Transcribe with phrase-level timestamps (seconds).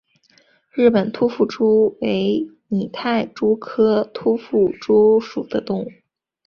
[0.71, 5.91] 日本突腹蛛为拟态蛛科突腹蛛属的动物。